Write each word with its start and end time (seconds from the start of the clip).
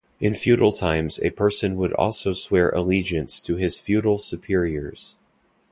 In 0.19 0.33
feudal 0.33 0.71
times 0.71 1.19
a 1.21 1.29
person 1.29 1.75
would 1.77 1.93
also 1.93 2.33
swear 2.33 2.69
allegiance 2.71 3.39
to 3.41 3.57
his 3.57 3.77
feudal 3.79 4.17
superiors. 4.17 5.19